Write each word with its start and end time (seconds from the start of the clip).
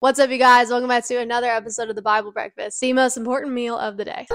What's 0.00 0.20
up, 0.20 0.30
you 0.30 0.38
guys? 0.38 0.70
Welcome 0.70 0.88
back 0.88 1.04
to 1.08 1.16
another 1.16 1.48
episode 1.48 1.90
of 1.90 1.96
the 1.96 2.02
Bible 2.02 2.30
Breakfast, 2.30 2.80
the 2.80 2.92
most 2.92 3.16
important 3.16 3.52
meal 3.52 3.76
of 3.76 3.96
the 3.96 4.04
day. 4.04 4.26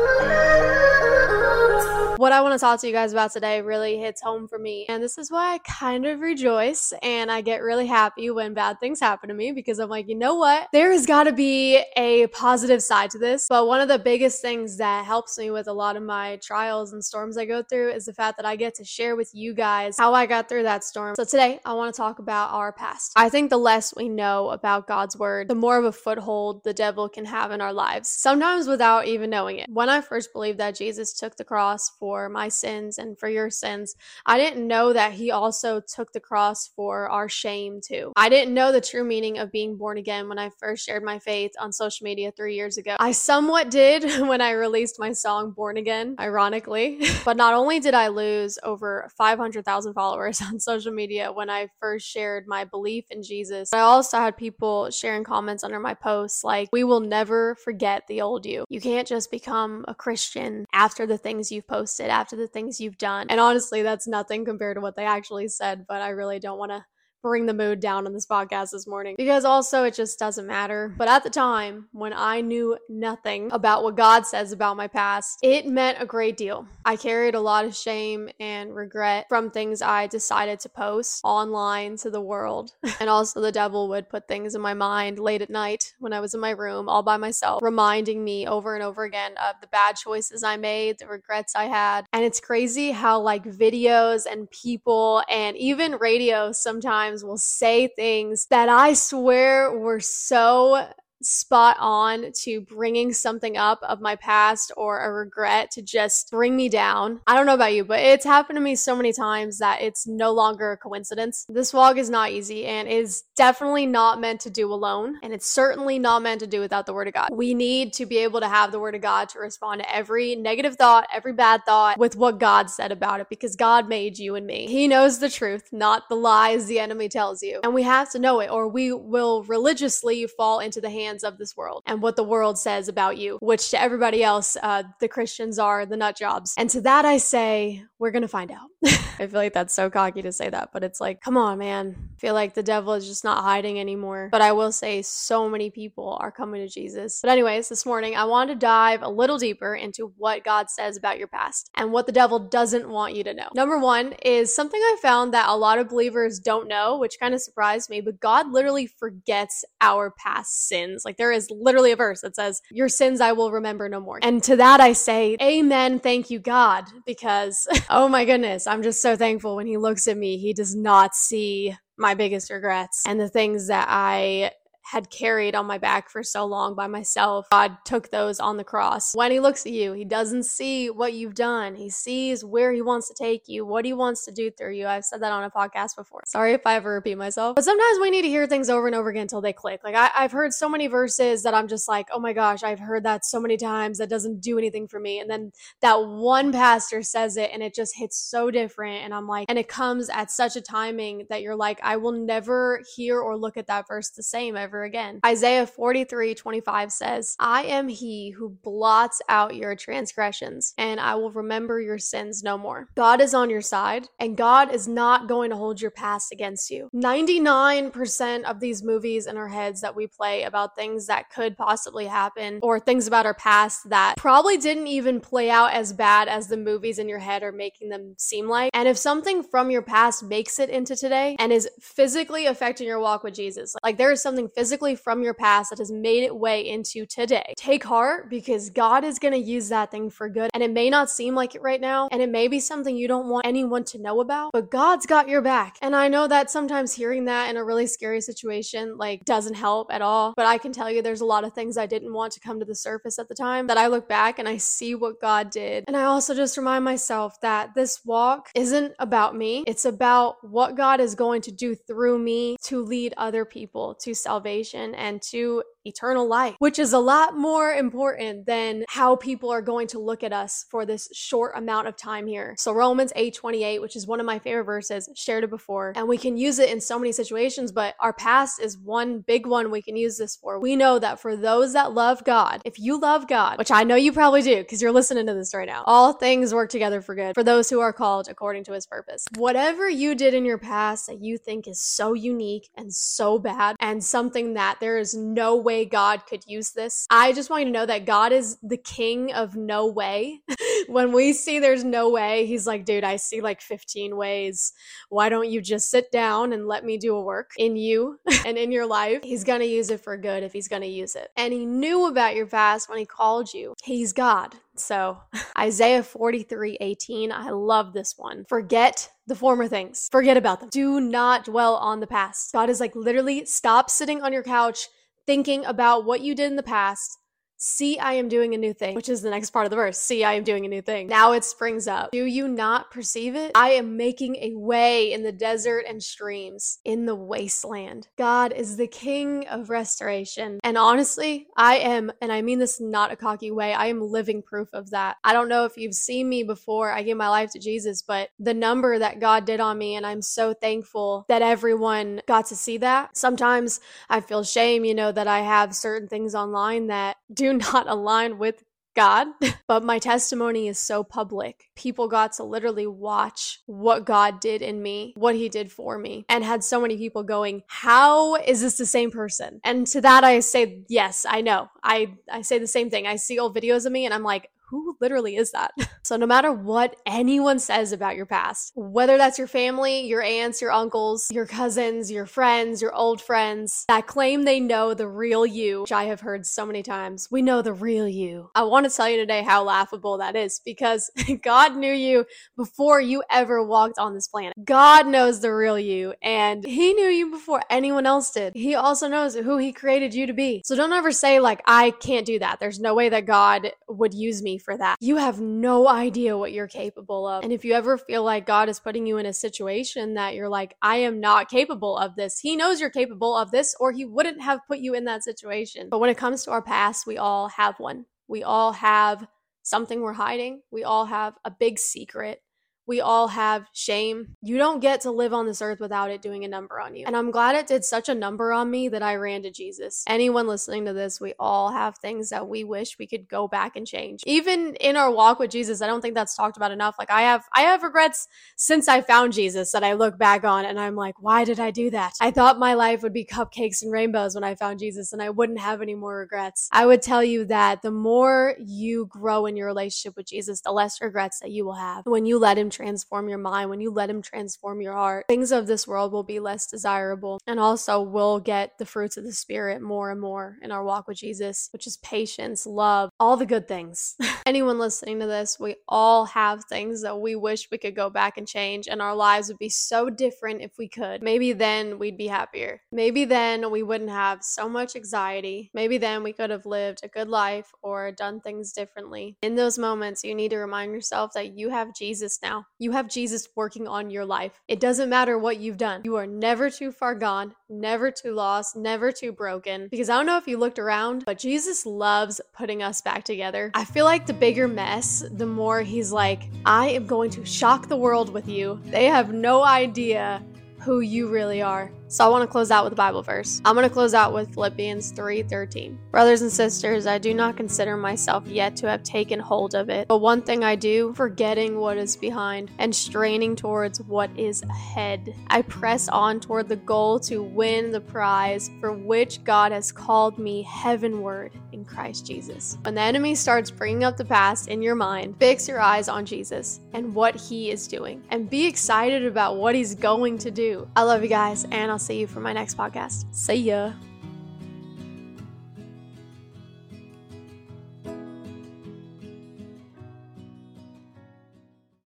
What 2.17 2.31
I 2.31 2.41
want 2.41 2.53
to 2.53 2.59
talk 2.59 2.79
to 2.81 2.87
you 2.87 2.93
guys 2.93 3.11
about 3.11 3.33
today 3.33 3.61
really 3.61 3.97
hits 3.97 4.21
home 4.21 4.47
for 4.47 4.59
me, 4.59 4.85
and 4.87 5.01
this 5.01 5.17
is 5.17 5.31
why 5.31 5.55
I 5.55 5.57
kind 5.59 6.05
of 6.05 6.19
rejoice 6.19 6.93
and 7.01 7.31
I 7.31 7.41
get 7.41 7.63
really 7.63 7.87
happy 7.87 8.29
when 8.29 8.53
bad 8.53 8.79
things 8.79 8.99
happen 8.99 9.29
to 9.29 9.35
me 9.35 9.51
because 9.51 9.79
I'm 9.79 9.89
like, 9.89 10.07
you 10.07 10.15
know 10.15 10.35
what? 10.35 10.67
There 10.71 10.91
has 10.91 11.05
got 11.05 11.23
to 11.23 11.33
be 11.33 11.83
a 11.97 12.27
positive 12.27 12.83
side 12.83 13.09
to 13.11 13.17
this. 13.17 13.47
But 13.49 13.67
one 13.67 13.81
of 13.81 13.87
the 13.87 13.97
biggest 13.97 14.41
things 14.41 14.77
that 14.77 15.05
helps 15.05 15.37
me 15.37 15.49
with 15.49 15.67
a 15.67 15.73
lot 15.73 15.95
of 15.97 16.03
my 16.03 16.37
trials 16.41 16.93
and 16.93 17.03
storms 17.03 17.37
I 17.37 17.45
go 17.45 17.63
through 17.63 17.91
is 17.91 18.05
the 18.05 18.13
fact 18.13 18.37
that 18.37 18.45
I 18.45 18.57
get 18.57 18.75
to 18.75 18.85
share 18.85 19.15
with 19.15 19.31
you 19.33 19.53
guys 19.53 19.97
how 19.97 20.13
I 20.13 20.25
got 20.25 20.47
through 20.47 20.63
that 20.63 20.83
storm. 20.83 21.15
So 21.15 21.25
today, 21.25 21.59
I 21.65 21.73
want 21.73 21.93
to 21.93 21.97
talk 21.97 22.19
about 22.19 22.51
our 22.51 22.71
past. 22.71 23.13
I 23.15 23.27
think 23.29 23.49
the 23.49 23.57
less 23.57 23.93
we 23.95 24.07
know 24.07 24.49
about 24.51 24.87
God's 24.87 25.17
word, 25.17 25.47
the 25.53 25.59
more 25.59 25.77
of 25.77 25.85
a 25.85 25.91
foothold 25.91 26.63
the 26.63 26.73
devil 26.73 27.07
can 27.07 27.25
have 27.25 27.51
in 27.51 27.61
our 27.61 27.71
lives, 27.71 28.09
sometimes 28.09 28.65
without 28.65 29.05
even 29.05 29.29
knowing 29.29 29.59
it. 29.59 29.69
When 29.69 29.87
I 29.87 30.01
first 30.01 30.33
believed 30.33 30.57
that 30.57 30.73
Jesus 30.73 31.13
took 31.13 31.35
the 31.35 31.43
cross 31.43 31.91
for 31.99 32.27
my 32.27 32.49
sins 32.49 32.97
and 32.97 33.19
for 33.19 33.29
your 33.29 33.51
sins, 33.51 33.95
I 34.25 34.39
didn't 34.39 34.67
know 34.67 34.93
that 34.93 35.11
he 35.11 35.29
also 35.29 35.79
took 35.79 36.11
the 36.11 36.19
cross 36.19 36.71
for 36.75 37.07
our 37.07 37.29
shame 37.29 37.81
too. 37.85 38.13
I 38.15 38.29
didn't 38.29 38.55
know 38.55 38.71
the 38.71 38.81
true 38.81 39.03
meaning 39.03 39.37
of 39.37 39.51
being 39.51 39.77
born 39.77 39.99
again 39.99 40.27
when 40.27 40.39
I 40.39 40.49
first 40.57 40.87
shared 40.87 41.03
my 41.03 41.19
faith 41.19 41.51
on 41.59 41.71
social 41.71 42.03
media 42.03 42.33
three 42.35 42.55
years 42.55 42.79
ago. 42.79 42.95
I 42.99 43.11
somewhat 43.11 43.69
did 43.69 44.21
when 44.27 44.41
I 44.41 44.53
released 44.53 44.99
my 44.99 45.11
song 45.11 45.51
Born 45.51 45.77
Again, 45.77 46.15
ironically. 46.19 47.05
but 47.25 47.37
not 47.37 47.53
only 47.53 47.79
did 47.79 47.93
I 47.93 48.07
lose 48.07 48.57
over 48.63 49.07
500,000 49.19 49.93
followers 49.93 50.41
on 50.41 50.59
social 50.59 50.91
media 50.91 51.31
when 51.31 51.51
I 51.51 51.67
first 51.79 52.07
shared 52.07 52.47
my 52.47 52.63
belief 52.63 53.05
in 53.11 53.21
Jesus, 53.21 53.71
I 53.71 53.81
also 53.81 54.17
had 54.17 54.35
people 54.35 54.89
sharing 54.89 55.23
comments 55.23 55.42
under 55.63 55.79
my 55.79 55.93
posts 55.93 56.43
like, 56.43 56.69
We 56.71 56.83
will 56.83 56.99
never 56.99 57.55
forget 57.55 58.03
the 58.07 58.21
old 58.21 58.45
you. 58.45 58.65
You 58.69 58.81
can't 58.81 59.07
just 59.07 59.31
become 59.31 59.85
a 59.87 59.95
Christian 59.95 60.65
after 60.73 61.05
the 61.05 61.17
things 61.17 61.51
you've 61.51 61.67
posted, 61.67 62.07
after 62.07 62.35
the 62.35 62.47
things 62.47 62.79
you've 62.79 62.97
done. 62.97 63.27
And 63.29 63.39
honestly, 63.39 63.81
that's 63.81 64.07
nothing 64.07 64.45
compared 64.45 64.77
to 64.77 64.81
what 64.81 64.95
they 64.95 65.05
actually 65.05 65.47
said, 65.47 65.85
but 65.87 66.01
I 66.01 66.09
really 66.09 66.39
don't 66.39 66.59
want 66.59 66.71
to 66.71 66.85
bring 67.23 67.45
the 67.45 67.53
mood 67.53 67.79
down 67.79 68.05
on 68.05 68.11
this 68.11 68.25
podcast 68.25 68.71
this 68.71 68.85
morning 68.85 69.15
because 69.17 69.45
also 69.45 69.85
it 69.85 69.93
just 69.93 70.19
doesn't 70.19 70.45
matter. 70.45 70.93
But 70.97 71.07
at 71.07 71.23
the 71.23 71.29
time, 71.29 71.87
when 71.93 72.11
I 72.13 72.41
knew 72.41 72.77
nothing 72.89 73.49
about 73.53 73.81
what 73.81 73.95
God 73.95 74.27
says 74.27 74.51
about 74.51 74.75
my 74.75 74.87
past, 74.87 75.39
it 75.41 75.65
meant 75.65 76.01
a 76.01 76.05
great 76.05 76.35
deal. 76.35 76.67
I 76.83 76.97
carried 76.97 77.33
a 77.33 77.39
lot 77.39 77.63
of 77.63 77.75
shame 77.75 78.29
and 78.41 78.75
regret 78.75 79.27
from 79.29 79.49
things 79.49 79.81
I 79.81 80.07
decided 80.07 80.59
to 80.59 80.69
post 80.69 81.21
online 81.23 81.95
to 81.97 82.09
the 82.09 82.21
world. 82.21 82.73
and 82.99 83.09
also, 83.09 83.39
the 83.39 83.53
devil 83.53 83.87
would 83.89 84.09
put 84.09 84.27
things 84.27 84.53
in 84.53 84.61
my 84.61 84.73
mind 84.73 85.17
late 85.17 85.41
at 85.41 85.49
night 85.49 85.93
when 85.99 86.11
I 86.11 86.19
was 86.19 86.33
in 86.33 86.41
my 86.41 86.51
room 86.51 86.89
all 86.89 87.03
by 87.03 87.15
myself, 87.15 87.63
reminding 87.63 88.21
me 88.21 88.45
over 88.45 88.75
and 88.75 88.83
over 88.83 89.03
again 89.03 89.31
of 89.37 89.55
the 89.61 89.67
bad 89.67 89.95
choices 89.95 90.43
I 90.43 90.57
made, 90.57 90.99
the 90.99 91.07
regrets 91.07 91.55
I 91.55 91.65
had. 91.65 92.05
And 92.11 92.25
it's 92.25 92.41
crazy 92.41 92.91
how, 92.91 93.21
like, 93.21 93.45
videos 93.45 94.23
and 94.29 94.51
people 94.51 95.23
and 95.29 95.55
even 95.55 95.93
radio 95.93 96.51
sometimes 96.51 97.12
will 97.21 97.37
say 97.37 97.89
things 97.89 98.47
that 98.49 98.69
I 98.69 98.93
swear 98.93 99.77
were 99.77 99.99
so 99.99 100.87
spot 101.25 101.77
on 101.79 102.31
to 102.41 102.61
bringing 102.61 103.13
something 103.13 103.57
up 103.57 103.79
of 103.83 104.01
my 104.01 104.15
past 104.15 104.71
or 104.77 104.99
a 104.99 105.11
regret 105.11 105.71
to 105.71 105.81
just 105.81 106.31
bring 106.31 106.55
me 106.55 106.69
down. 106.69 107.21
I 107.27 107.35
don't 107.35 107.45
know 107.45 107.53
about 107.53 107.73
you, 107.73 107.83
but 107.83 107.99
it's 107.99 108.25
happened 108.25 108.57
to 108.57 108.61
me 108.61 108.75
so 108.75 108.95
many 108.95 109.13
times 109.13 109.59
that 109.59 109.81
it's 109.81 110.07
no 110.07 110.31
longer 110.31 110.71
a 110.71 110.77
coincidence. 110.77 111.45
This 111.49 111.71
vlog 111.71 111.97
is 111.97 112.09
not 112.09 112.31
easy 112.31 112.65
and 112.65 112.87
is 112.87 113.23
definitely 113.35 113.85
not 113.85 114.19
meant 114.19 114.41
to 114.41 114.49
do 114.49 114.71
alone, 114.71 115.19
and 115.23 115.33
it's 115.33 115.47
certainly 115.47 115.99
not 115.99 116.21
meant 116.21 116.39
to 116.41 116.47
do 116.47 116.59
without 116.59 116.85
the 116.85 116.93
Word 116.93 117.07
of 117.07 117.13
God. 117.13 117.29
We 117.31 117.53
need 117.53 117.93
to 117.93 118.05
be 118.05 118.17
able 118.19 118.39
to 118.39 118.47
have 118.47 118.71
the 118.71 118.79
Word 118.79 118.95
of 118.95 119.01
God 119.01 119.29
to 119.29 119.39
respond 119.39 119.81
to 119.81 119.95
every 119.95 120.35
negative 120.35 120.75
thought, 120.75 121.07
every 121.13 121.33
bad 121.33 121.61
thought 121.65 121.97
with 121.97 122.15
what 122.15 122.39
God 122.39 122.69
said 122.69 122.91
about 122.91 123.19
it 123.19 123.29
because 123.29 123.55
God 123.55 123.87
made 123.87 124.17
you 124.17 124.35
and 124.35 124.47
me. 124.47 124.67
He 124.67 124.87
knows 124.87 125.19
the 125.19 125.29
truth, 125.29 125.69
not 125.71 126.09
the 126.09 126.15
lies 126.15 126.65
the 126.65 126.79
enemy 126.79 127.09
tells 127.09 127.43
you. 127.43 127.59
And 127.63 127.73
we 127.73 127.83
have 127.83 128.11
to 128.11 128.19
know 128.19 128.39
it, 128.39 128.49
or 128.49 128.67
we 128.67 128.91
will 128.93 129.43
religiously 129.43 130.25
fall 130.27 130.59
into 130.59 130.81
the 130.81 130.89
hands 130.89 131.12
of 131.21 131.37
this 131.37 131.55
world 131.55 131.83
and 131.85 132.01
what 132.01 132.15
the 132.15 132.23
world 132.23 132.57
says 132.57 132.87
about 132.87 133.19
you, 133.19 133.37
which 133.41 133.69
to 133.69 133.79
everybody 133.79 134.23
else, 134.23 134.57
uh, 134.63 134.81
the 134.99 135.07
Christians 135.07 135.59
are 135.59 135.85
the 135.85 135.97
nut 135.97 136.17
jobs. 136.17 136.55
And 136.57 136.71
to 136.71 136.81
that 136.81 137.05
I 137.05 137.17
say, 137.17 137.83
we're 137.99 138.11
going 138.11 138.23
to 138.23 138.27
find 138.27 138.49
out. 138.49 138.69
I 139.19 139.27
feel 139.27 139.39
like 139.39 139.53
that's 139.53 139.73
so 139.73 139.89
cocky 139.89 140.21
to 140.23 140.31
say 140.31 140.49
that, 140.49 140.71
but 140.73 140.83
it's 140.83 140.99
like, 140.99 141.21
come 141.21 141.37
on, 141.37 141.59
man. 141.59 141.95
I 141.97 142.19
feel 142.19 142.33
like 142.33 142.53
the 142.53 142.63
devil 142.63 142.93
is 142.93 143.07
just 143.07 143.23
not 143.23 143.43
hiding 143.43 143.79
anymore. 143.79 144.29
But 144.31 144.41
I 144.41 144.51
will 144.51 144.71
say, 144.71 145.01
so 145.01 145.47
many 145.49 145.69
people 145.69 146.17
are 146.19 146.31
coming 146.31 146.61
to 146.61 146.67
Jesus. 146.67 147.19
But, 147.21 147.31
anyways, 147.31 147.69
this 147.69 147.85
morning, 147.85 148.15
I 148.15 148.25
wanted 148.25 148.55
to 148.55 148.59
dive 148.59 149.03
a 149.03 149.09
little 149.09 149.37
deeper 149.37 149.75
into 149.75 150.13
what 150.17 150.43
God 150.43 150.69
says 150.69 150.97
about 150.97 151.17
your 151.19 151.27
past 151.27 151.69
and 151.75 151.91
what 151.91 152.05
the 152.05 152.11
devil 152.11 152.39
doesn't 152.39 152.89
want 152.89 153.15
you 153.15 153.23
to 153.23 153.33
know. 153.33 153.47
Number 153.55 153.77
one 153.77 154.13
is 154.23 154.53
something 154.53 154.81
I 154.81 154.97
found 155.01 155.33
that 155.33 155.49
a 155.49 155.55
lot 155.55 155.79
of 155.79 155.89
believers 155.89 156.39
don't 156.39 156.67
know, 156.67 156.97
which 156.97 157.19
kind 157.19 157.33
of 157.33 157.41
surprised 157.41 157.89
me, 157.89 158.01
but 158.01 158.19
God 158.19 158.51
literally 158.51 158.87
forgets 158.87 159.63
our 159.81 160.11
past 160.11 160.67
sins. 160.67 161.02
Like, 161.05 161.17
there 161.17 161.31
is 161.31 161.49
literally 161.51 161.91
a 161.91 161.95
verse 161.95 162.21
that 162.21 162.35
says, 162.35 162.61
Your 162.71 162.89
sins 162.89 163.21
I 163.21 163.31
will 163.31 163.51
remember 163.51 163.89
no 163.89 163.99
more. 163.99 164.19
And 164.21 164.43
to 164.43 164.55
that 164.57 164.79
I 164.79 164.93
say, 164.93 165.37
Amen. 165.41 165.99
Thank 165.99 166.29
you, 166.29 166.39
God, 166.39 166.85
because 167.05 167.67
oh 167.89 168.07
my 168.07 168.25
goodness, 168.25 168.67
I'm 168.67 168.83
just 168.83 169.01
so 169.01 169.15
thankful 169.15 169.55
when 169.55 169.67
He 169.67 169.77
looks 169.77 170.07
at 170.07 170.17
me, 170.17 170.37
He 170.37 170.53
does 170.53 170.75
not 170.75 171.15
see 171.15 171.75
my 171.97 172.13
biggest 172.15 172.49
regrets 172.49 173.03
and 173.05 173.19
the 173.19 173.29
things 173.29 173.67
that 173.67 173.85
I 173.87 174.51
had 174.83 175.09
carried 175.09 175.55
on 175.55 175.65
my 175.65 175.77
back 175.77 176.09
for 176.09 176.23
so 176.23 176.45
long 176.45 176.75
by 176.75 176.87
myself. 176.87 177.47
God 177.51 177.77
took 177.85 178.09
those 178.09 178.39
on 178.39 178.57
the 178.57 178.63
cross. 178.63 179.13
When 179.15 179.31
He 179.31 179.39
looks 179.39 179.65
at 179.65 179.71
you, 179.71 179.93
He 179.93 180.05
doesn't 180.05 180.43
see 180.43 180.89
what 180.89 181.13
you've 181.13 181.35
done. 181.35 181.75
He 181.75 181.89
sees 181.89 182.43
where 182.43 182.71
He 182.73 182.81
wants 182.81 183.07
to 183.07 183.13
take 183.13 183.47
you, 183.47 183.65
what 183.65 183.85
He 183.85 183.93
wants 183.93 184.25
to 184.25 184.31
do 184.31 184.51
through 184.51 184.73
you. 184.73 184.87
I've 184.87 185.05
said 185.05 185.21
that 185.21 185.31
on 185.31 185.43
a 185.43 185.49
podcast 185.49 185.95
before. 185.95 186.21
Sorry 186.25 186.53
if 186.53 186.61
I 186.65 186.75
ever 186.75 186.93
repeat 186.93 187.17
myself. 187.17 187.55
But 187.55 187.63
sometimes 187.63 187.99
we 188.01 188.11
need 188.11 188.23
to 188.23 188.27
hear 188.27 188.47
things 188.47 188.69
over 188.69 188.87
and 188.87 188.95
over 188.95 189.09
again 189.09 189.23
until 189.23 189.41
they 189.41 189.53
click. 189.53 189.81
Like 189.83 189.95
I, 189.95 190.09
have 190.13 190.31
heard 190.31 190.53
so 190.53 190.67
many 190.67 190.87
verses 190.87 191.43
that 191.43 191.53
I'm 191.53 191.67
just 191.67 191.87
like, 191.87 192.07
oh 192.13 192.19
my 192.19 192.33
gosh, 192.33 192.63
I've 192.63 192.79
heard 192.79 193.03
that 193.03 193.25
so 193.25 193.39
many 193.39 193.57
times 193.57 193.97
that 193.97 194.09
doesn't 194.09 194.41
do 194.41 194.57
anything 194.57 194.87
for 194.87 194.99
me. 194.99 195.19
And 195.19 195.29
then 195.29 195.51
that 195.81 195.95
one 195.95 196.51
pastor 196.51 197.01
says 197.03 197.37
it 197.37 197.51
and 197.53 197.63
it 197.63 197.73
just 197.73 197.95
hits 197.95 198.17
so 198.17 198.51
different. 198.51 199.03
And 199.03 199.13
I'm 199.13 199.27
like, 199.27 199.45
and 199.49 199.57
it 199.57 199.67
comes 199.67 200.09
at 200.09 200.31
such 200.31 200.55
a 200.55 200.61
timing 200.61 201.25
that 201.29 201.41
you're 201.41 201.55
like, 201.55 201.79
I 201.83 201.97
will 201.97 202.11
never 202.11 202.81
hear 202.95 203.19
or 203.19 203.37
look 203.37 203.57
at 203.57 203.67
that 203.67 203.87
verse 203.87 204.09
the 204.09 204.23
same 204.23 204.55
ever 204.55 204.72
again. 204.81 205.19
Isaiah 205.23 205.67
43 205.67 206.33
25 206.33 206.91
says, 206.91 207.35
I 207.39 207.65
am 207.65 207.87
he 207.87 208.31
who 208.31 208.49
blots 208.49 209.21
out 209.29 209.55
your 209.55 209.75
transgressions, 209.75 210.73
and 210.79 210.99
I 210.99 211.13
will 211.13 211.29
remember 211.31 211.79
your 211.79 211.99
sins 211.99 212.41
no 212.41 212.57
more. 212.57 212.87
God 212.95 213.21
is 213.21 213.35
on 213.35 213.51
your 213.51 213.61
side, 213.61 214.07
and 214.19 214.35
God 214.35 214.73
is 214.73 214.87
not 214.87 215.27
going 215.27 215.51
to 215.51 215.55
hold 215.55 215.79
your 215.79 215.91
past 215.91 216.31
against 216.31 216.71
you. 216.71 216.89
99% 216.95 218.43
of 218.43 218.59
these 218.59 218.81
movies 218.83 219.27
in 219.27 219.37
our 219.37 219.47
heads 219.47 219.81
that 219.81 219.95
we 219.95 220.07
play 220.07 220.43
about 220.43 220.75
things 220.75 221.05
that 221.05 221.29
could 221.29 221.55
possibly 221.55 222.07
happen, 222.07 222.59
or 222.63 222.79
things 222.79 223.05
about 223.05 223.27
our 223.27 223.35
past 223.35 223.89
that 223.89 224.15
probably 224.17 224.57
didn't 224.57 224.87
even 224.87 225.19
play 225.19 225.49
out 225.49 225.73
as 225.73 225.93
bad 225.93 226.27
as 226.27 226.47
the 226.47 226.57
movies 226.57 226.97
in 226.97 227.09
your 227.09 227.19
head 227.19 227.43
are 227.43 227.51
making 227.51 227.89
them 227.89 228.15
seem 228.17 228.47
like. 228.47 228.71
And 228.73 228.87
if 228.87 228.97
something 228.97 229.43
from 229.43 229.69
your 229.69 229.81
past 229.81 230.23
makes 230.23 230.59
it 230.59 230.69
into 230.69 230.95
today 230.95 231.35
and 231.39 231.51
is 231.51 231.69
physically 231.79 232.45
affecting 232.45 232.87
your 232.87 232.99
walk 232.99 233.23
with 233.23 233.33
Jesus, 233.33 233.75
like 233.83 233.97
there 233.97 234.11
is 234.11 234.21
something 234.21 234.49
physically 234.63 234.95
from 234.95 235.21
your 235.21 235.33
past 235.33 235.69
that 235.69 235.77
has 235.77 235.91
made 235.91 236.23
it 236.23 236.33
way 236.33 236.65
into 236.69 237.05
today. 237.05 237.53
Take 237.57 237.83
heart 237.83 238.29
because 238.29 238.69
God 238.69 239.03
is 239.03 239.19
going 239.19 239.33
to 239.33 239.37
use 239.37 239.67
that 239.67 239.91
thing 239.91 240.09
for 240.09 240.29
good. 240.29 240.49
And 240.53 240.63
it 240.63 240.71
may 240.71 240.89
not 240.89 241.09
seem 241.09 241.35
like 241.35 241.53
it 241.53 241.61
right 241.61 241.81
now. 241.81 242.07
And 242.13 242.21
it 242.21 242.29
may 242.29 242.47
be 242.47 242.61
something 242.61 242.95
you 242.95 243.09
don't 243.09 243.27
want 243.27 243.45
anyone 243.45 243.83
to 243.83 243.97
know 243.99 244.21
about, 244.21 244.53
but 244.53 244.71
God's 244.71 245.05
got 245.05 245.27
your 245.27 245.41
back. 245.41 245.75
And 245.81 245.93
I 245.93 246.07
know 246.07 246.29
that 246.29 246.49
sometimes 246.49 246.93
hearing 246.93 247.25
that 247.25 247.49
in 247.49 247.57
a 247.57 247.63
really 247.65 247.87
scary 247.87 248.21
situation, 248.21 248.97
like, 248.97 249.25
doesn't 249.25 249.55
help 249.55 249.91
at 249.91 250.01
all. 250.01 250.33
But 250.37 250.45
I 250.45 250.57
can 250.57 250.71
tell 250.71 250.89
you 250.89 251.01
there's 251.01 251.19
a 251.19 251.25
lot 251.25 251.43
of 251.43 251.51
things 251.51 251.77
I 251.77 251.85
didn't 251.85 252.13
want 252.13 252.31
to 252.31 252.39
come 252.39 252.59
to 252.59 252.65
the 252.65 252.73
surface 252.73 253.19
at 253.19 253.27
the 253.27 253.35
time 253.35 253.67
that 253.67 253.77
I 253.77 253.87
look 253.87 254.07
back 254.07 254.39
and 254.39 254.47
I 254.47 254.55
see 254.55 254.95
what 254.95 255.19
God 255.19 255.49
did. 255.49 255.83
And 255.87 255.97
I 255.97 256.03
also 256.03 256.33
just 256.33 256.55
remind 256.55 256.85
myself 256.85 257.41
that 257.41 257.75
this 257.75 258.05
walk 258.05 258.49
isn't 258.55 258.93
about 258.99 259.35
me, 259.35 259.65
it's 259.67 259.83
about 259.83 260.37
what 260.41 260.77
God 260.77 261.01
is 261.01 261.15
going 261.15 261.41
to 261.41 261.51
do 261.51 261.75
through 261.75 262.17
me 262.17 262.55
to 262.61 262.81
lead 262.81 263.13
other 263.17 263.43
people 263.43 263.95
to 263.95 264.13
salvation 264.13 264.52
and 264.95 265.21
to 265.21 265.63
eternal 265.85 266.27
life, 266.27 266.55
which 266.59 266.79
is 266.79 266.93
a 266.93 266.99
lot 266.99 267.37
more 267.37 267.73
important 267.73 268.45
than 268.45 268.85
how 268.89 269.15
people 269.15 269.49
are 269.49 269.61
going 269.61 269.87
to 269.87 269.99
look 269.99 270.23
at 270.23 270.33
us 270.33 270.65
for 270.69 270.85
this 270.85 271.09
short 271.13 271.53
amount 271.55 271.87
of 271.87 271.95
time 271.95 272.27
here. 272.27 272.55
So 272.57 272.71
Romans 272.71 273.11
8:28, 273.15 273.81
which 273.81 273.95
is 273.95 274.07
one 274.07 274.19
of 274.19 274.25
my 274.25 274.39
favorite 274.39 274.65
verses, 274.65 275.09
shared 275.15 275.43
it 275.43 275.49
before, 275.49 275.93
and 275.95 276.07
we 276.07 276.17
can 276.17 276.37
use 276.37 276.59
it 276.59 276.69
in 276.69 276.79
so 276.79 276.99
many 276.99 277.11
situations, 277.11 277.71
but 277.71 277.95
our 277.99 278.13
past 278.13 278.61
is 278.61 278.77
one 278.77 279.19
big 279.19 279.45
one 279.45 279.71
we 279.71 279.81
can 279.81 279.95
use 279.95 280.17
this 280.17 280.35
for. 280.35 280.59
We 280.59 280.75
know 280.75 280.99
that 280.99 281.19
for 281.19 281.35
those 281.35 281.73
that 281.73 281.93
love 281.93 282.23
God, 282.23 282.61
if 282.65 282.79
you 282.79 282.99
love 282.99 283.27
God, 283.27 283.57
which 283.57 283.71
I 283.71 283.83
know 283.83 283.95
you 283.95 284.11
probably 284.11 284.41
do 284.41 284.57
because 284.57 284.81
you're 284.81 284.91
listening 284.91 285.25
to 285.27 285.33
this 285.33 285.53
right 285.53 285.67
now, 285.67 285.83
all 285.85 286.13
things 286.13 286.53
work 286.53 286.69
together 286.69 287.01
for 287.01 287.15
good 287.15 287.35
for 287.35 287.43
those 287.43 287.69
who 287.69 287.79
are 287.79 287.93
called 287.93 288.27
according 288.29 288.63
to 288.65 288.73
his 288.73 288.85
purpose. 288.85 289.25
Whatever 289.35 289.89
you 289.89 290.15
did 290.15 290.33
in 290.33 290.45
your 290.45 290.57
past 290.57 291.07
that 291.07 291.21
you 291.21 291.37
think 291.37 291.67
is 291.67 291.81
so 291.81 292.13
unique 292.13 292.69
and 292.77 292.93
so 292.93 293.39
bad 293.39 293.75
and 293.79 294.03
something 294.03 294.53
that 294.53 294.79
there 294.79 294.97
is 294.97 295.13
no 295.15 295.55
way 295.55 295.72
God 295.89 296.25
could 296.25 296.43
use 296.47 296.71
this, 296.71 297.07
I 297.09 297.33
just 297.33 297.49
want 297.49 297.61
you 297.61 297.65
to 297.65 297.71
know 297.71 297.85
that 297.85 298.05
God 298.05 298.31
is 298.31 298.57
the 298.61 298.77
king 298.77 299.33
of 299.33 299.55
no 299.55 299.87
way. 299.87 300.41
when 300.87 301.11
we 301.11 301.33
see 301.33 301.59
there's 301.59 301.83
no 301.83 302.09
way, 302.09 302.45
he's 302.45 302.67
like, 302.67 302.85
dude, 302.85 303.03
I 303.03 303.15
see 303.15 303.41
like 303.41 303.61
15 303.61 304.15
ways. 304.15 304.73
Why 305.09 305.29
don't 305.29 305.49
you 305.49 305.61
just 305.61 305.89
sit 305.89 306.11
down 306.11 306.53
and 306.53 306.67
let 306.67 306.85
me 306.85 306.97
do 306.97 307.15
a 307.15 307.23
work 307.23 307.51
in 307.57 307.75
you 307.75 308.19
and 308.45 308.57
in 308.57 308.71
your 308.71 308.85
life? 308.85 309.23
He's 309.23 309.43
going 309.43 309.61
to 309.61 309.65
use 309.65 309.89
it 309.89 310.01
for 310.01 310.17
good 310.17 310.43
if 310.43 310.53
he's 310.53 310.67
going 310.67 310.81
to 310.81 310.87
use 310.87 311.15
it. 311.15 311.29
And 311.35 311.53
he 311.53 311.65
knew 311.65 312.07
about 312.07 312.35
your 312.35 312.47
past 312.47 312.89
when 312.89 312.99
he 312.99 313.05
called 313.05 313.53
you. 313.53 313.73
He's 313.83 314.13
God. 314.13 314.55
So, 314.75 315.19
Isaiah 315.57 316.03
43 316.03 316.77
18, 316.79 317.31
I 317.31 317.49
love 317.51 317.93
this 317.93 318.15
one. 318.17 318.45
Forget 318.45 319.09
the 319.27 319.35
former 319.35 319.67
things, 319.67 320.09
forget 320.11 320.37
about 320.37 320.59
them. 320.59 320.69
Do 320.69 320.99
not 320.99 321.45
dwell 321.45 321.75
on 321.75 321.99
the 321.99 322.07
past. 322.07 322.51
God 322.51 322.69
is 322.69 322.79
like, 322.79 322.95
literally, 322.95 323.45
stop 323.45 323.89
sitting 323.89 324.21
on 324.21 324.33
your 324.33 324.43
couch 324.43 324.87
thinking 325.25 325.65
about 325.65 326.05
what 326.05 326.21
you 326.21 326.35
did 326.35 326.51
in 326.51 326.55
the 326.55 326.63
past 326.63 327.19
See, 327.65 327.97
I 327.97 328.15
am 328.15 328.27
doing 328.27 328.53
a 328.53 328.57
new 328.57 328.73
thing, 328.73 328.93
which 328.93 329.07
is 329.07 329.21
the 329.21 329.29
next 329.29 329.51
part 329.51 329.65
of 329.65 329.69
the 329.69 329.77
verse. 329.77 329.97
See, 329.97 330.25
I 330.25 330.33
am 330.33 330.43
doing 330.43 330.65
a 330.65 330.67
new 330.67 330.81
thing. 330.81 331.07
Now 331.07 331.31
it 331.31 331.45
springs 331.45 331.87
up. 331.87 332.11
Do 332.11 332.25
you 332.25 332.49
not 332.49 332.91
perceive 332.91 333.35
it? 333.35 333.53
I 333.55 333.69
am 333.69 333.95
making 333.95 334.35
a 334.35 334.53
way 334.53 335.13
in 335.13 335.23
the 335.23 335.31
desert 335.31 335.85
and 335.87 336.03
streams 336.03 336.79
in 336.83 337.05
the 337.05 337.15
wasteland. 337.15 338.09
God 338.17 338.51
is 338.51 338.75
the 338.75 338.87
king 338.87 339.47
of 339.47 339.69
restoration. 339.69 340.59
And 340.61 340.77
honestly, 340.77 341.47
I 341.55 341.77
am, 341.77 342.11
and 342.19 342.33
I 342.33 342.41
mean 342.41 342.59
this 342.59 342.81
not 342.81 343.13
a 343.13 343.15
cocky 343.15 343.49
way, 343.49 343.73
I 343.73 343.85
am 343.85 344.01
living 344.01 344.43
proof 344.43 344.67
of 344.73 344.89
that. 344.89 345.15
I 345.23 345.31
don't 345.31 345.47
know 345.47 345.63
if 345.63 345.77
you've 345.77 345.95
seen 345.95 346.27
me 346.27 346.43
before 346.43 346.91
I 346.91 347.01
gave 347.01 347.15
my 347.15 347.29
life 347.29 347.51
to 347.53 347.59
Jesus, 347.59 348.01
but 348.01 348.27
the 348.39 348.53
number 348.53 348.99
that 348.99 349.21
God 349.21 349.45
did 349.45 349.61
on 349.61 349.77
me, 349.77 349.95
and 349.95 350.05
I'm 350.05 350.21
so 350.21 350.53
thankful 350.53 351.23
that 351.29 351.41
everyone 351.41 352.23
got 352.27 352.47
to 352.47 352.57
see 352.57 352.75
that. 352.79 353.15
Sometimes 353.15 353.79
I 354.09 354.19
feel 354.19 354.43
shame, 354.43 354.83
you 354.83 354.93
know, 354.93 355.13
that 355.13 355.29
I 355.29 355.39
have 355.39 355.73
certain 355.73 356.09
things 356.09 356.35
online 356.35 356.87
that 356.87 357.15
do 357.33 357.53
not 357.53 357.87
align 357.87 358.37
with 358.37 358.63
God, 358.95 359.27
but 359.67 359.83
my 359.83 359.99
testimony 359.99 360.67
is 360.67 360.79
so 360.79 361.03
public. 361.03 361.69
People 361.75 362.07
got 362.07 362.33
to 362.33 362.43
literally 362.43 362.87
watch 362.87 363.59
what 363.65 364.05
God 364.05 364.39
did 364.39 364.61
in 364.61 364.81
me, 364.81 365.13
what 365.15 365.35
he 365.35 365.49
did 365.49 365.71
for 365.71 365.97
me, 365.97 366.25
and 366.29 366.43
had 366.43 366.63
so 366.63 366.79
many 366.79 366.97
people 366.97 367.23
going, 367.23 367.63
"How 367.67 368.35
is 368.35 368.61
this 368.61 368.77
the 368.77 368.85
same 368.85 369.11
person?" 369.11 369.59
And 369.63 369.87
to 369.87 370.01
that 370.01 370.23
I 370.23 370.39
say, 370.39 370.83
"Yes, 370.87 371.25
I 371.27 371.41
know. 371.41 371.69
I 371.83 372.13
I 372.31 372.41
say 372.41 372.59
the 372.59 372.67
same 372.67 372.89
thing. 372.89 373.07
I 373.07 373.15
see 373.15 373.39
old 373.39 373.55
videos 373.55 373.85
of 373.85 373.91
me 373.91 374.05
and 374.05 374.13
I'm 374.13 374.23
like, 374.23 374.49
who 374.69 374.97
literally 374.99 375.35
is 375.35 375.51
that? 375.51 375.71
so, 376.03 376.15
no 376.17 376.25
matter 376.25 376.51
what 376.51 376.95
anyone 377.05 377.59
says 377.59 377.91
about 377.91 378.15
your 378.15 378.25
past, 378.25 378.71
whether 378.75 379.17
that's 379.17 379.37
your 379.37 379.47
family, 379.47 380.01
your 380.01 380.21
aunts, 380.21 380.61
your 380.61 380.71
uncles, 380.71 381.29
your 381.31 381.45
cousins, 381.45 382.11
your 382.11 382.25
friends, 382.25 382.81
your 382.81 382.93
old 382.93 383.21
friends 383.21 383.85
that 383.87 384.07
claim 384.07 384.43
they 384.43 384.59
know 384.59 384.93
the 384.93 385.07
real 385.07 385.45
you, 385.45 385.81
which 385.81 385.91
I 385.91 386.05
have 386.05 386.21
heard 386.21 386.45
so 386.45 386.65
many 386.65 386.83
times, 386.83 387.27
we 387.31 387.41
know 387.41 387.61
the 387.61 387.73
real 387.73 388.07
you. 388.07 388.49
I 388.55 388.63
want 388.63 388.89
to 388.89 388.95
tell 388.95 389.09
you 389.09 389.17
today 389.17 389.43
how 389.43 389.63
laughable 389.63 390.17
that 390.17 390.35
is 390.35 390.61
because 390.63 391.11
God 391.41 391.75
knew 391.75 391.93
you 391.93 392.25
before 392.57 393.01
you 393.01 393.23
ever 393.29 393.63
walked 393.63 393.99
on 393.99 394.13
this 394.13 394.27
planet. 394.27 394.53
God 394.63 395.07
knows 395.07 395.41
the 395.41 395.53
real 395.53 395.77
you 395.79 396.13
and 396.21 396.65
He 396.65 396.93
knew 396.93 397.09
you 397.09 397.31
before 397.31 397.61
anyone 397.69 398.05
else 398.05 398.31
did. 398.31 398.53
He 398.55 398.75
also 398.75 399.07
knows 399.07 399.35
who 399.35 399.57
He 399.57 399.71
created 399.71 400.13
you 400.13 400.25
to 400.27 400.33
be. 400.33 400.61
So, 400.65 400.75
don't 400.75 400.93
ever 400.93 401.11
say, 401.11 401.39
like, 401.39 401.61
I 401.65 401.91
can't 401.91 402.25
do 402.25 402.39
that. 402.39 402.59
There's 402.59 402.79
no 402.79 402.95
way 402.95 403.09
that 403.09 403.25
God 403.25 403.71
would 403.87 404.13
use 404.13 404.41
me 404.41 404.52
for 404.57 404.77
that. 404.77 404.97
You 404.99 405.17
have 405.17 405.39
no 405.39 405.87
idea 405.87 406.37
what 406.37 406.51
you're 406.51 406.67
capable 406.67 407.27
of. 407.27 407.43
And 407.43 407.53
if 407.53 407.65
you 407.65 407.73
ever 407.73 407.97
feel 407.97 408.23
like 408.23 408.45
God 408.45 408.69
is 408.69 408.79
putting 408.79 409.05
you 409.05 409.17
in 409.17 409.25
a 409.25 409.33
situation 409.33 410.15
that 410.15 410.35
you're 410.35 410.49
like, 410.49 410.75
I 410.81 410.97
am 410.97 411.19
not 411.19 411.49
capable 411.49 411.97
of 411.97 412.15
this, 412.15 412.39
He 412.39 412.55
knows 412.55 412.79
you're 412.79 412.89
capable 412.89 413.35
of 413.35 413.51
this, 413.51 413.75
or 413.79 413.91
He 413.91 414.05
wouldn't 414.05 414.41
have 414.41 414.59
put 414.67 414.79
you 414.79 414.93
in 414.93 415.05
that 415.05 415.23
situation. 415.23 415.89
But 415.89 415.99
when 415.99 416.09
it 416.09 416.17
comes 416.17 416.43
to 416.43 416.51
our 416.51 416.61
past, 416.61 417.07
we 417.07 417.17
all 417.17 417.49
have 417.49 417.79
one. 417.79 418.05
We 418.27 418.43
all 418.43 418.73
have 418.73 419.27
something 419.63 420.01
we're 420.01 420.13
hiding. 420.13 420.61
We 420.71 420.83
all 420.83 421.05
have 421.05 421.35
a 421.45 421.51
big 421.51 421.79
secret 421.79 422.41
we 422.85 422.99
all 423.01 423.29
have 423.29 423.67
shame. 423.73 424.35
You 424.41 424.57
don't 424.57 424.79
get 424.79 425.01
to 425.01 425.11
live 425.11 425.33
on 425.33 425.45
this 425.45 425.61
earth 425.61 425.79
without 425.79 426.11
it 426.11 426.21
doing 426.21 426.43
a 426.43 426.47
number 426.47 426.79
on 426.79 426.95
you. 426.95 427.05
And 427.05 427.15
I'm 427.15 427.31
glad 427.31 427.55
it 427.55 427.67
did 427.67 427.85
such 427.85 428.09
a 428.09 428.15
number 428.15 428.51
on 428.51 428.69
me 428.69 428.89
that 428.89 429.01
I 429.01 429.15
ran 429.15 429.43
to 429.43 429.51
Jesus. 429.51 430.03
Anyone 430.07 430.47
listening 430.47 430.85
to 430.85 430.93
this, 430.93 431.21
we 431.21 431.33
all 431.39 431.71
have 431.71 431.97
things 431.97 432.29
that 432.29 432.47
we 432.47 432.63
wish 432.63 432.97
we 432.99 433.07
could 433.07 433.29
go 433.29 433.47
back 433.47 433.75
and 433.75 433.87
change. 433.87 434.21
Even 434.25 434.75
in 434.75 434.97
our 434.97 435.11
walk 435.11 435.39
with 435.39 435.51
Jesus, 435.51 435.81
I 435.81 435.87
don't 435.87 436.01
think 436.01 436.15
that's 436.15 436.35
talked 436.35 436.57
about 436.57 436.71
enough. 436.71 436.95
Like 436.99 437.11
I 437.11 437.21
have 437.21 437.45
I 437.53 437.61
have 437.61 437.83
regrets 437.83 438.27
since 438.57 438.87
I 438.87 439.01
found 439.01 439.33
Jesus 439.33 439.71
that 439.71 439.83
I 439.83 439.93
look 439.93 440.17
back 440.17 440.43
on 440.43 440.65
and 440.65 440.79
I'm 440.79 440.95
like, 440.95 441.15
why 441.19 441.45
did 441.45 441.59
I 441.59 441.71
do 441.71 441.89
that? 441.91 442.13
I 442.19 442.31
thought 442.31 442.59
my 442.59 442.73
life 442.73 443.01
would 443.01 443.13
be 443.13 443.25
cupcakes 443.25 443.81
and 443.81 443.91
rainbows 443.91 444.35
when 444.35 444.43
I 444.43 444.55
found 444.55 444.79
Jesus 444.79 445.13
and 445.13 445.21
I 445.21 445.29
wouldn't 445.29 445.59
have 445.59 445.81
any 445.81 445.95
more 445.95 446.17
regrets. 446.17 446.67
I 446.71 446.85
would 446.85 447.01
tell 447.01 447.23
you 447.23 447.45
that 447.45 447.81
the 447.81 447.91
more 447.91 448.55
you 448.59 449.05
grow 449.05 449.45
in 449.45 449.55
your 449.55 449.67
relationship 449.67 450.17
with 450.17 450.27
Jesus, 450.27 450.61
the 450.61 450.71
less 450.71 451.01
regrets 451.01 451.39
that 451.39 451.51
you 451.51 451.65
will 451.65 451.75
have 451.75 452.05
when 452.05 452.25
you 452.25 452.37
let 452.37 452.57
him 452.57 452.69
transform 452.73 453.29
your 453.29 453.37
mind, 453.37 453.69
when 453.69 453.81
you 453.81 453.91
let 453.91 454.09
Him 454.09 454.21
transform 454.21 454.81
your 454.81 454.93
heart, 454.93 455.25
things 455.27 455.51
of 455.51 455.67
this 455.67 455.87
world 455.87 456.11
will 456.11 456.23
be 456.23 456.39
less 456.39 456.67
desirable. 456.67 457.39
And 457.47 457.59
also, 457.59 458.01
we'll 458.01 458.39
get 458.39 458.77
the 458.77 458.85
fruits 458.85 459.17
of 459.17 459.23
the 459.23 459.31
Spirit 459.31 459.81
more 459.81 460.11
and 460.11 460.19
more 460.19 460.57
in 460.61 460.71
our 460.71 460.83
walk 460.83 461.07
with 461.07 461.17
Jesus, 461.17 461.69
which 461.71 461.87
is 461.87 461.97
patience, 461.97 462.65
love, 462.65 463.09
all 463.19 463.37
the 463.37 463.45
good 463.45 463.67
things. 463.67 464.15
Anyone 464.45 464.79
listening 464.79 465.19
to 465.19 465.27
this, 465.27 465.59
we 465.59 465.75
all 465.87 466.25
have 466.25 466.65
things 466.65 467.01
that 467.03 467.19
we 467.19 467.35
wish 467.35 467.69
we 467.71 467.77
could 467.77 467.95
go 467.95 468.09
back 468.09 468.37
and 468.37 468.47
change, 468.47 468.87
and 468.87 469.01
our 469.01 469.15
lives 469.15 469.47
would 469.47 469.59
be 469.59 469.69
so 469.69 470.09
different 470.09 470.61
if 470.61 470.77
we 470.77 470.87
could. 470.87 471.21
Maybe 471.21 471.53
then 471.53 471.99
we'd 471.99 472.17
be 472.17 472.27
happier. 472.27 472.81
Maybe 472.91 473.25
then 473.25 473.71
we 473.71 473.83
wouldn't 473.83 474.09
have 474.09 474.43
so 474.43 474.67
much 474.67 474.95
anxiety. 474.95 475.69
Maybe 475.73 475.97
then 475.97 476.23
we 476.23 476.33
could 476.33 476.49
have 476.49 476.65
lived 476.65 477.01
a 477.03 477.07
good 477.07 477.27
life 477.29 477.71
or 477.81 478.11
done 478.11 478.39
things 478.41 478.73
differently. 478.73 479.37
In 479.41 479.55
those 479.55 479.77
moments, 479.77 480.23
you 480.23 480.35
need 480.35 480.51
to 480.51 480.57
remind 480.57 480.93
yourself 480.93 481.33
that 481.33 481.57
you 481.57 481.69
have 481.69 481.95
Jesus 481.95 482.41
You 482.79 482.91
have 482.91 483.09
Jesus 483.09 483.47
working 483.55 483.87
on 483.87 484.09
your 484.09 484.25
life. 484.25 484.61
It 484.67 484.79
doesn't 484.79 485.09
matter 485.09 485.37
what 485.37 485.57
you've 485.57 485.77
done. 485.77 486.01
You 486.03 486.15
are 486.15 486.27
never 486.27 486.69
too 486.69 486.91
far 486.91 487.15
gone, 487.15 487.53
never 487.69 488.11
too 488.11 488.33
lost, 488.33 488.75
never 488.75 489.11
too 489.11 489.31
broken. 489.31 489.87
Because 489.89 490.09
I 490.09 490.15
don't 490.15 490.25
know 490.25 490.37
if 490.37 490.47
you 490.47 490.57
looked 490.57 490.79
around, 490.79 491.25
but 491.25 491.37
Jesus 491.37 491.85
loves 491.85 492.41
putting 492.53 492.83
us 492.83 493.01
back 493.01 493.23
together. 493.23 493.71
I 493.73 493.85
feel 493.85 494.05
like 494.05 494.25
the 494.25 494.33
bigger 494.33 494.67
mess, 494.67 495.23
the 495.31 495.45
more 495.45 495.81
he's 495.81 496.11
like, 496.11 496.43
I 496.65 496.89
am 496.89 497.05
going 497.05 497.29
to 497.31 497.45
shock 497.45 497.87
the 497.87 497.97
world 497.97 498.29
with 498.29 498.47
you. 498.47 498.81
They 498.85 499.05
have 499.05 499.33
no 499.33 499.63
idea 499.63 500.43
who 500.79 500.99
you 500.99 501.29
really 501.29 501.61
are. 501.61 501.91
So 502.13 502.23
I 502.23 502.27
want 502.27 502.43
to 502.43 502.47
close 502.47 502.69
out 502.69 502.83
with 502.83 502.93
a 502.93 502.95
Bible 502.95 503.23
verse. 503.23 503.59
I'm 503.65 503.73
going 503.73 503.89
to 503.89 503.91
close 503.91 504.13
out 504.13 504.33
with 504.33 504.53
Philippians 504.53 505.13
3:13. 505.13 505.97
Brothers 506.11 506.43
and 506.43 506.51
sisters, 506.51 507.07
I 507.07 507.17
do 507.17 507.33
not 507.33 507.57
consider 507.57 507.97
myself 507.97 508.45
yet 508.45 508.75
to 508.75 508.87
have 508.87 509.01
taken 509.01 509.39
hold 509.39 509.73
of 509.73 509.89
it, 509.89 510.07
but 510.07 510.19
one 510.19 510.43
thing 510.43 510.63
I 510.63 510.75
do, 510.75 511.11
forgetting 511.15 511.79
what 511.79 511.97
is 511.97 512.15
behind 512.15 512.69
and 512.77 512.95
straining 512.95 513.55
towards 513.55 513.99
what 514.01 514.29
is 514.37 514.61
ahead. 514.61 515.33
I 515.47 515.63
press 515.63 516.07
on 516.07 516.39
toward 516.39 516.69
the 516.69 516.75
goal 516.75 517.19
to 517.21 517.41
win 517.41 517.89
the 517.89 518.01
prize 518.01 518.69
for 518.79 518.93
which 518.93 519.43
God 519.43 519.71
has 519.71 519.91
called 519.91 520.37
me 520.37 520.61
heavenward 520.61 521.51
in 521.73 521.83
Christ 521.85 522.25
Jesus. 522.25 522.77
When 522.83 522.95
the 522.95 523.01
enemy 523.01 523.35
starts 523.35 523.71
bringing 523.71 524.03
up 524.03 524.17
the 524.17 524.25
past 524.25 524.67
in 524.67 524.81
your 524.81 524.95
mind, 524.95 525.35
fix 525.39 525.67
your 525.67 525.79
eyes 525.79 526.07
on 526.07 526.25
Jesus 526.25 526.79
and 526.93 527.13
what 527.13 527.35
he 527.35 527.71
is 527.71 527.87
doing 527.87 528.23
and 528.29 528.49
be 528.49 528.65
excited 528.65 529.25
about 529.25 529.57
what 529.57 529.75
he's 529.75 529.95
going 529.95 530.37
to 530.39 530.51
do. 530.51 530.87
I 530.95 531.03
love 531.03 531.23
you 531.23 531.29
guys 531.29 531.65
and 531.65 531.91
I'll 531.91 531.99
see 531.99 532.19
you 532.19 532.27
for 532.27 532.39
my 532.39 532.53
next 532.53 532.77
podcast. 532.77 533.25
See 533.31 533.55
ya. 533.55 533.93